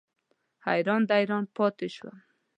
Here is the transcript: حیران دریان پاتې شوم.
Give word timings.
حیران 0.65 1.01
دریان 1.09 1.43
پاتې 1.55 1.87
شوم. 1.95 2.17